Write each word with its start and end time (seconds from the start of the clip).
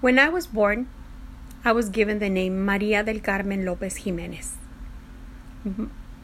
When 0.00 0.16
I 0.16 0.28
was 0.28 0.46
born, 0.46 0.86
I 1.64 1.72
was 1.72 1.88
given 1.88 2.20
the 2.20 2.30
name 2.30 2.64
Maria 2.64 3.02
del 3.02 3.18
Carmen 3.18 3.64
Lopez 3.64 3.96
Jimenez. 3.96 4.54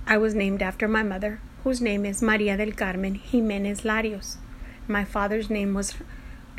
I 0.06 0.16
was 0.16 0.32
named 0.32 0.62
after 0.62 0.86
my 0.86 1.02
mother, 1.02 1.40
whose 1.64 1.80
name 1.80 2.06
is 2.06 2.22
Maria 2.22 2.56
del 2.56 2.70
Carmen 2.70 3.16
Jimenez 3.16 3.80
Larios. 3.80 4.36
My 4.86 5.04
father's 5.04 5.50
name 5.50 5.74
was 5.74 5.94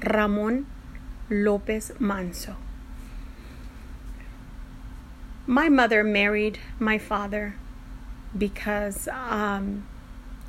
Ramon 0.03 0.65
Lopez 1.29 1.93
Manso. 1.99 2.57
My 5.47 5.69
mother 5.69 6.03
married 6.03 6.59
my 6.79 6.97
father 6.97 7.55
because 8.37 9.07
um, 9.07 9.87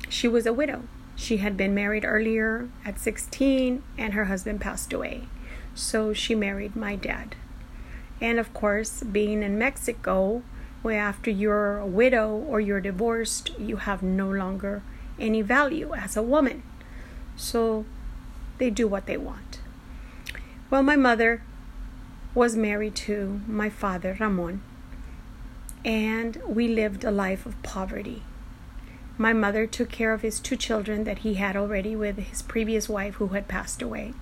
she 0.09 0.27
was 0.27 0.45
a 0.45 0.51
widow. 0.51 0.83
She 1.15 1.37
had 1.37 1.55
been 1.55 1.73
married 1.73 2.03
earlier 2.03 2.67
at 2.83 2.99
16 2.99 3.83
and 3.97 4.13
her 4.13 4.25
husband 4.25 4.59
passed 4.59 4.91
away. 4.91 5.27
So 5.77 6.11
she 6.11 6.33
married 6.33 6.75
my 6.75 6.95
dad. 6.95 7.35
And 8.19 8.39
of 8.39 8.51
course, 8.51 9.03
being 9.03 9.43
in 9.43 9.59
Mexico, 9.59 10.41
where 10.81 10.99
after 10.99 11.29
you're 11.29 11.77
a 11.77 11.85
widow 11.85 12.31
or 12.31 12.59
you're 12.59 12.81
divorced, 12.81 13.51
you 13.59 13.77
have 13.77 14.01
no 14.01 14.27
longer 14.27 14.81
any 15.19 15.43
value 15.43 15.93
as 15.93 16.17
a 16.17 16.23
woman. 16.23 16.63
So 17.35 17.85
they 18.57 18.71
do 18.71 18.87
what 18.87 19.05
they 19.05 19.17
want. 19.17 19.59
Well, 20.71 20.81
my 20.81 20.95
mother 20.95 21.43
was 22.33 22.55
married 22.55 22.95
to 22.95 23.41
my 23.47 23.69
father, 23.69 24.17
Ramon, 24.19 24.61
and 25.85 26.41
we 26.47 26.67
lived 26.67 27.03
a 27.03 27.11
life 27.11 27.45
of 27.45 27.61
poverty. 27.61 28.23
My 29.15 29.31
mother 29.31 29.67
took 29.67 29.89
care 29.89 30.13
of 30.13 30.23
his 30.23 30.39
two 30.39 30.55
children 30.55 31.03
that 31.03 31.19
he 31.19 31.35
had 31.35 31.55
already 31.55 31.95
with 31.95 32.17
his 32.17 32.41
previous 32.41 32.89
wife 32.89 33.15
who 33.15 33.27
had 33.27 33.47
passed 33.47 33.83
away 33.83 34.13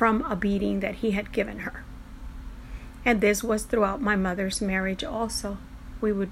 from 0.00 0.22
a 0.22 0.34
beating 0.34 0.80
that 0.80 0.94
he 0.94 1.10
had 1.10 1.30
given 1.30 1.58
her. 1.58 1.84
And 3.04 3.20
this 3.20 3.44
was 3.44 3.64
throughout 3.64 4.00
my 4.00 4.16
mother's 4.16 4.62
marriage 4.62 5.04
also. 5.04 5.58
We 6.00 6.10
would 6.10 6.30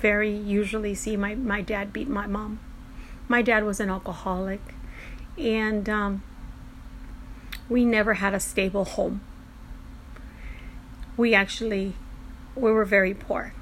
very 0.00 0.34
usually 0.34 0.94
see 0.94 1.18
my, 1.18 1.34
my 1.34 1.60
dad 1.60 1.92
beat 1.92 2.08
my 2.08 2.26
mom. 2.26 2.60
My 3.28 3.42
dad 3.42 3.64
was 3.64 3.78
an 3.78 3.90
alcoholic, 3.90 4.62
and 5.36 5.86
um, 5.86 6.22
we 7.68 7.84
never 7.84 8.14
had 8.14 8.32
a 8.32 8.40
stable 8.40 8.86
home. 8.86 9.20
We 11.18 11.34
actually 11.34 11.92
we 12.56 12.72
were 12.72 12.86
very 12.86 13.12
poor. 13.12 13.52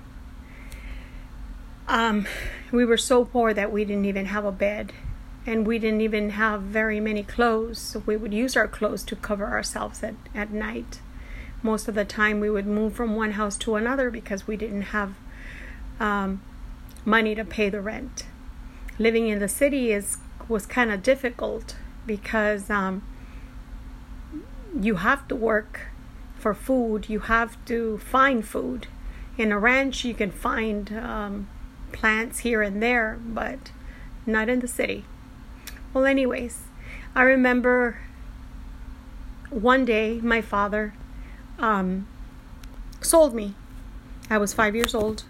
Um, 1.89 2.29
we 2.71 2.85
were 2.85 2.97
so 2.97 3.25
poor 3.25 3.53
that 3.53 3.73
we 3.73 3.85
didn't 3.85 4.05
even 4.05 4.27
have 4.27 4.45
a 4.45 4.53
bed 4.53 4.93
and 5.47 5.67
we 5.67 5.79
didn't 5.79 6.01
even 6.01 6.31
have 6.31 6.63
very 6.63 7.01
many 7.01 7.23
clothes. 7.23 7.79
So 7.79 8.03
we 8.07 8.17
would 8.17 8.33
use 8.33 8.57
our 8.57 8.69
clothes 8.69 9.03
to 9.05 9.17
cover 9.17 9.47
ourselves 9.47 10.03
at, 10.03 10.15
at 10.35 10.53
night. 10.53 11.01
Most 11.63 11.89
of 11.89 11.95
the 11.95 12.05
time, 12.05 12.41
we 12.41 12.51
would 12.51 12.67
move 12.67 12.95
from 12.95 13.17
one 13.17 13.33
house 13.33 13.57
to 13.59 13.77
another 13.77 14.11
because 14.11 14.47
we 14.47 14.57
didn't 14.57 14.83
have 14.83 15.15
um, 16.01 16.43
money 17.05 17.35
to 17.35 17.45
pay 17.45 17.69
the 17.69 17.81
rent. 17.81 18.27
Living 18.99 19.29
in 19.29 19.39
the 19.39 19.49
city 19.49 19.93
is 19.93 20.19
was 20.49 20.67
kind 20.67 20.91
of 20.91 21.03
difficult 21.03 21.77
because 22.05 22.69
um, 22.69 23.03
you 24.79 24.97
have 24.97 25.27
to 25.29 25.37
work 25.37 25.89
for 26.37 26.53
food. 26.53 27.09
You 27.09 27.21
have 27.21 27.65
to 27.67 27.99
find 27.99 28.47
food. 28.47 28.89
In 29.39 29.53
a 29.53 29.59
ranch, 29.59 30.05
you 30.05 30.15
can 30.15 30.31
find 30.31 30.93
um, 30.93 31.49
plants 31.93 32.41
here 32.41 32.61
and 32.61 32.83
there, 32.83 33.19
but 33.25 33.71
not 34.27 34.49
in 34.49 34.61
the 34.61 34.69
city. 34.69 35.05
Well, 35.95 36.07
anyways, 36.07 36.63
I 37.15 37.23
remember 37.23 37.99
one 39.51 39.85
day 39.85 40.21
my 40.23 40.41
father 40.41 40.95
um, 41.59 42.09
sold 43.03 43.35
me. 43.35 43.55
I 44.31 44.39
was 44.39 44.55
five 44.55 44.75
years 44.75 44.95
old, 44.95 45.25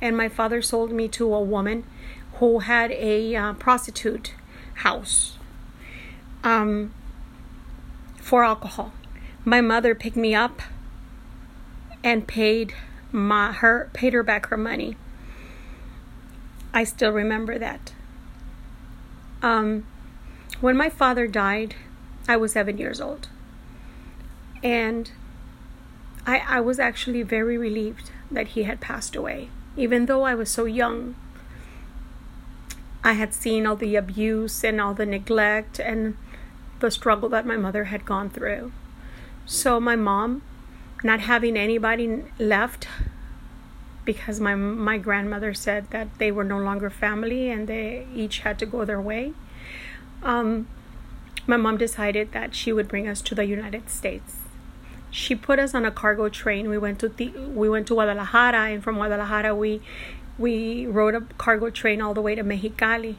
and 0.00 0.16
my 0.16 0.30
father 0.30 0.62
sold 0.62 0.90
me 0.90 1.08
to 1.08 1.34
a 1.34 1.40
woman 1.40 1.84
who 2.34 2.60
had 2.60 2.90
a 2.92 3.36
uh, 3.36 3.52
prostitute 3.54 4.32
house 4.76 5.36
um, 6.42 6.94
for 8.18 8.42
alcohol. 8.42 8.92
My 9.44 9.60
mother 9.60 9.94
picked 9.94 10.16
me 10.16 10.34
up 10.34 10.62
and 12.02 12.26
paid 12.26 12.74
my 13.12 13.52
her 13.52 13.90
paid 13.92 14.12
her 14.12 14.22
back 14.22 14.46
her 14.46 14.56
money. 14.56 14.96
I 16.72 16.84
still 16.84 17.12
remember 17.12 17.58
that. 17.58 17.92
Um, 19.42 19.86
when 20.60 20.76
my 20.76 20.88
father 20.88 21.26
died, 21.26 21.74
I 22.28 22.36
was 22.36 22.52
seven 22.52 22.78
years 22.78 23.00
old. 23.00 23.28
And 24.62 25.10
I, 26.26 26.38
I 26.38 26.60
was 26.60 26.78
actually 26.78 27.22
very 27.22 27.58
relieved 27.58 28.10
that 28.30 28.48
he 28.48 28.64
had 28.64 28.80
passed 28.80 29.14
away. 29.14 29.50
Even 29.76 30.06
though 30.06 30.22
I 30.22 30.34
was 30.34 30.50
so 30.50 30.64
young, 30.64 31.14
I 33.04 33.12
had 33.12 33.34
seen 33.34 33.66
all 33.66 33.76
the 33.76 33.94
abuse 33.96 34.64
and 34.64 34.80
all 34.80 34.94
the 34.94 35.06
neglect 35.06 35.78
and 35.78 36.16
the 36.80 36.90
struggle 36.90 37.28
that 37.28 37.46
my 37.46 37.56
mother 37.56 37.84
had 37.84 38.04
gone 38.04 38.30
through. 38.30 38.72
So, 39.44 39.78
my 39.78 39.94
mom, 39.94 40.42
not 41.04 41.20
having 41.20 41.56
anybody 41.56 42.24
left 42.38 42.88
because 44.04 44.40
my 44.40 44.54
my 44.54 44.98
grandmother 44.98 45.52
said 45.52 45.90
that 45.90 46.08
they 46.18 46.30
were 46.32 46.44
no 46.44 46.58
longer 46.58 46.88
family 46.88 47.50
and 47.50 47.68
they 47.68 48.06
each 48.14 48.40
had 48.40 48.58
to 48.58 48.66
go 48.66 48.84
their 48.84 49.00
way 49.00 49.34
um, 50.22 50.66
my 51.46 51.56
mom 51.56 51.76
decided 51.78 52.32
that 52.32 52.54
she 52.54 52.72
would 52.72 52.88
bring 52.88 53.06
us 53.06 53.20
to 53.22 53.34
the 53.34 53.44
United 53.44 53.88
States. 53.90 54.36
She 55.10 55.34
put 55.34 55.58
us 55.58 55.74
on 55.74 55.84
a 55.84 55.90
cargo 55.90 56.28
train. 56.28 56.68
We 56.68 56.78
went 56.78 56.98
to 57.00 57.08
the, 57.08 57.28
we 57.28 57.68
went 57.68 57.86
to 57.88 57.94
Guadalajara, 57.94 58.70
and 58.70 58.82
from 58.82 58.96
Guadalajara 58.96 59.54
we 59.54 59.80
we 60.38 60.86
rode 60.86 61.14
a 61.14 61.22
cargo 61.38 61.70
train 61.70 62.00
all 62.02 62.14
the 62.14 62.20
way 62.20 62.34
to 62.34 62.44
Mexicali. 62.44 63.16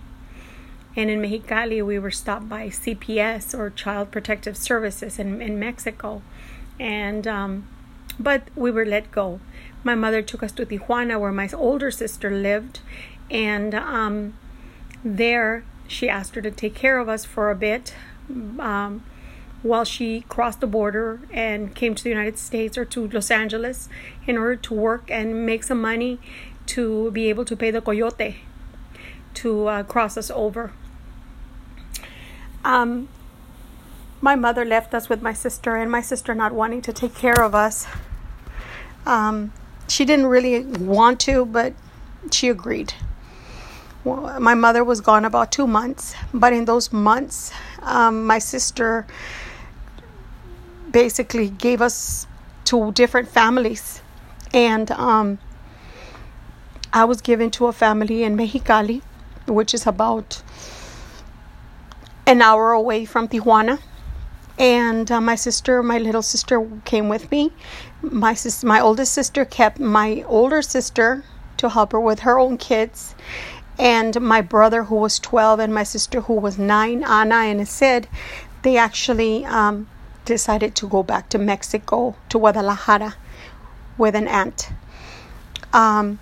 And 0.95 1.09
in 1.09 1.21
Mexicali, 1.21 1.85
we 1.85 1.99
were 1.99 2.11
stopped 2.11 2.49
by 2.49 2.69
CPS 2.69 3.57
or 3.57 3.69
Child 3.69 4.11
Protective 4.11 4.57
Services 4.57 5.19
in, 5.19 5.41
in 5.41 5.59
Mexico. 5.59 6.21
And, 6.79 7.27
um, 7.27 7.67
but 8.19 8.47
we 8.55 8.71
were 8.71 8.85
let 8.85 9.11
go. 9.11 9.39
My 9.83 9.95
mother 9.95 10.21
took 10.21 10.41
us 10.41 10.51
to 10.53 10.65
Tijuana, 10.65 11.19
where 11.19 11.31
my 11.31 11.49
older 11.53 11.91
sister 11.91 12.31
lived. 12.31 12.79
And 13.29 13.75
um, 13.75 14.33
there, 15.03 15.63
she 15.87 16.09
asked 16.09 16.35
her 16.35 16.41
to 16.41 16.51
take 16.51 16.75
care 16.75 16.99
of 16.99 17.09
us 17.09 17.25
for 17.25 17.49
a 17.49 17.55
bit 17.55 17.93
um, 18.59 19.03
while 19.63 19.85
she 19.85 20.21
crossed 20.27 20.59
the 20.59 20.67
border 20.67 21.21
and 21.31 21.73
came 21.73 21.95
to 21.95 22.03
the 22.03 22.09
United 22.09 22.37
States 22.37 22.77
or 22.77 22.85
to 22.85 23.07
Los 23.07 23.31
Angeles 23.31 23.89
in 24.25 24.37
order 24.37 24.55
to 24.55 24.73
work 24.73 25.09
and 25.09 25.45
make 25.45 25.63
some 25.63 25.81
money 25.81 26.19
to 26.67 27.11
be 27.11 27.29
able 27.29 27.45
to 27.45 27.55
pay 27.55 27.71
the 27.71 27.81
coyote 27.81 28.35
to 29.33 29.67
uh, 29.67 29.83
cross 29.83 30.17
us 30.17 30.29
over. 30.31 30.71
Um, 32.63 33.07
my 34.19 34.35
mother 34.35 34.65
left 34.65 34.93
us 34.93 35.09
with 35.09 35.21
my 35.21 35.33
sister, 35.33 35.75
and 35.75 35.91
my 35.91 36.01
sister 36.01 36.33
not 36.33 36.51
wanting 36.51 36.81
to 36.81 36.91
take 36.91 37.15
care 37.15 37.41
of 37.41 37.53
us. 37.53 37.87
Um, 39.05 39.53
she 39.87 40.05
didn't 40.05 40.25
really 40.25 40.65
want 40.65 41.19
to, 41.21 41.45
but 41.45 41.73
she 42.31 42.49
agreed 42.49 42.93
my 44.39 44.53
mother 44.53 44.83
was 44.83 45.01
gone 45.01 45.25
about 45.25 45.51
two 45.51 45.67
months, 45.67 46.15
but 46.33 46.53
in 46.53 46.65
those 46.65 46.91
months, 46.93 47.51
um, 47.81 48.25
my 48.25 48.39
sister 48.39 49.05
basically 50.91 51.49
gave 51.49 51.81
us 51.81 52.27
to 52.65 52.91
different 52.93 53.27
families. 53.27 54.01
And 54.53 54.89
um, 54.91 55.39
I 56.93 57.05
was 57.05 57.21
given 57.21 57.51
to 57.51 57.67
a 57.67 57.73
family 57.73 58.23
in 58.23 58.37
Mexicali, 58.37 59.01
which 59.47 59.73
is 59.73 59.85
about 59.85 60.41
an 62.25 62.41
hour 62.41 62.71
away 62.71 63.05
from 63.05 63.27
Tijuana. 63.27 63.79
And 64.59 65.11
uh, 65.11 65.21
my 65.21 65.35
sister, 65.35 65.83
my 65.83 65.99
little 65.99 66.23
sister, 66.23 66.67
came 66.83 67.09
with 67.09 67.29
me. 67.29 67.51
My 68.01 68.33
sis- 68.33 68.63
my 68.63 68.79
oldest 68.79 69.13
sister 69.13 69.45
kept 69.45 69.79
my 69.79 70.23
older 70.27 70.61
sister 70.61 71.23
to 71.57 71.69
help 71.69 71.91
her 71.91 71.99
with 71.99 72.19
her 72.21 72.39
own 72.39 72.57
kids 72.57 73.15
and 73.79 74.19
my 74.19 74.41
brother 74.41 74.85
who 74.85 74.95
was 74.95 75.19
12 75.19 75.59
and 75.59 75.73
my 75.73 75.83
sister 75.83 76.21
who 76.21 76.33
was 76.33 76.57
9 76.57 77.03
Ana 77.03 77.35
and 77.35 77.67
said 77.67 78.07
they 78.63 78.77
actually 78.77 79.45
um, 79.45 79.87
decided 80.25 80.75
to 80.75 80.87
go 80.87 81.03
back 81.03 81.29
to 81.29 81.37
Mexico 81.37 82.15
to 82.29 82.39
Guadalajara 82.39 83.15
with 83.97 84.15
an 84.15 84.27
aunt. 84.27 84.69
Um, 85.73 86.19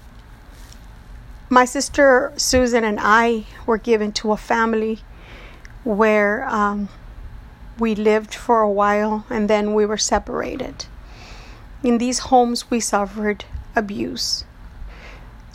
my 1.50 1.66
sister 1.66 2.34
Susan 2.36 2.84
and 2.84 3.00
I 3.02 3.46
were 3.66 3.78
given 3.78 4.12
to 4.14 4.32
a 4.32 4.38
family 4.38 5.00
where 5.84 6.48
um, 6.50 6.90
we 7.80 7.96
lived 7.96 8.34
for 8.34 8.62
a 8.62 8.70
while 8.70 9.26
and 9.30 9.50
then 9.50 9.74
we 9.74 9.86
were 9.86 9.98
separated. 9.98 10.86
In 11.84 12.00
these 12.00 12.20
homes 12.20 12.70
we 12.70 12.80
suffered 12.80 13.46
abuse 13.76 14.44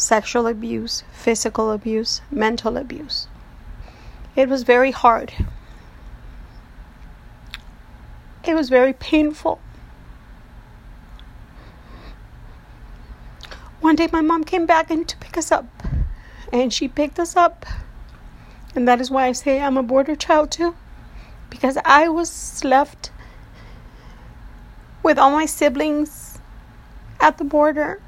sexual 0.01 0.47
abuse, 0.47 1.05
physical 1.13 1.71
abuse, 1.71 2.23
mental 2.31 2.77
abuse. 2.77 3.29
It 4.35 4.49
was 4.49 4.63
very 4.63 4.91
hard. 4.91 5.33
It 8.45 8.55
was 8.55 8.71
very 8.71 8.93
painful. 8.93 9.61
One 13.81 13.97
day, 13.97 14.09
my 14.13 14.21
mom 14.21 14.45
came 14.45 14.67
back 14.67 14.91
in 14.91 15.05
to 15.05 15.17
pick 15.19 15.37
us 15.37 15.53
up, 15.53 15.67
and 16.53 16.73
she 16.73 16.89
picked 16.89 17.19
us 17.19 17.37
up. 17.37 17.67
And 18.75 18.87
that 18.87 19.01
is 19.01 19.11
why 19.11 19.27
I 19.27 19.33
say 19.33 19.61
I'm 19.61 19.77
a 19.77 19.83
border 19.83 20.17
child 20.17 20.51
too, 20.51 20.77
because 21.49 21.77
I 21.85 22.09
was 22.09 22.65
left 22.65 23.11
with 25.03 25.19
all 25.19 25.31
my 25.31 25.47
siblings 25.47 26.39
at 27.21 27.39
the 27.39 27.45
border. 27.45 28.01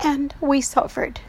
And 0.00 0.34
we 0.40 0.60
suffered. 0.60 1.20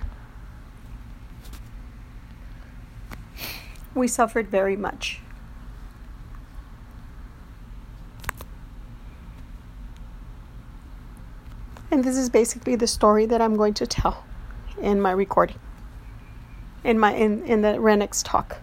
We 3.95 4.07
suffered 4.07 4.47
very 4.47 4.75
much. 4.75 5.21
And 11.89 12.03
this 12.03 12.17
is 12.17 12.29
basically 12.29 12.75
the 12.75 12.85
story 12.85 13.25
that 13.25 13.41
I'm 13.41 13.55
going 13.55 13.73
to 13.75 13.87
tell 13.87 14.23
in 14.79 15.01
my 15.01 15.11
recording, 15.11 15.59
in 16.83 16.99
my 16.99 17.13
in, 17.13 17.43
in 17.45 17.61
the 17.61 17.69
Renix 17.79 18.21
talk. 18.23 18.57